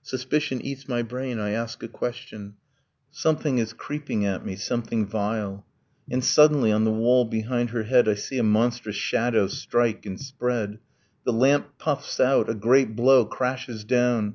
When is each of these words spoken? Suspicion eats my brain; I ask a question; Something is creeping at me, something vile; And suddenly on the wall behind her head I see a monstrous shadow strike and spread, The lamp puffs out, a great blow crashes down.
Suspicion 0.00 0.62
eats 0.62 0.88
my 0.88 1.02
brain; 1.02 1.38
I 1.38 1.50
ask 1.50 1.82
a 1.82 1.88
question; 1.88 2.54
Something 3.10 3.58
is 3.58 3.74
creeping 3.74 4.24
at 4.24 4.42
me, 4.42 4.56
something 4.56 5.04
vile; 5.04 5.66
And 6.10 6.24
suddenly 6.24 6.72
on 6.72 6.84
the 6.84 6.90
wall 6.90 7.26
behind 7.26 7.68
her 7.68 7.82
head 7.82 8.08
I 8.08 8.14
see 8.14 8.38
a 8.38 8.42
monstrous 8.42 8.96
shadow 8.96 9.46
strike 9.46 10.06
and 10.06 10.18
spread, 10.18 10.78
The 11.26 11.34
lamp 11.34 11.76
puffs 11.76 12.18
out, 12.18 12.48
a 12.48 12.54
great 12.54 12.96
blow 12.96 13.26
crashes 13.26 13.84
down. 13.84 14.32